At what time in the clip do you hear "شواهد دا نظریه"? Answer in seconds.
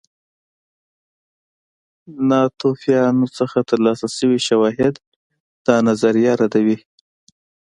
4.47-6.33